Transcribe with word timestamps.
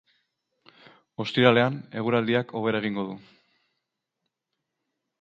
Ostiralean 1.25 1.77
eguraldiak 2.03 2.57
hobera 2.61 2.83
egingo 2.85 3.07
du. 3.13 3.21